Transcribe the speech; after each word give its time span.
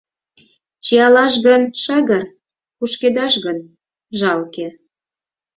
Чиялаш 0.83 1.33
гын, 1.45 1.61
шыгыр, 1.81 2.23
кушкедаш 2.77 3.33
гын, 3.45 3.57
жалке 4.19 4.67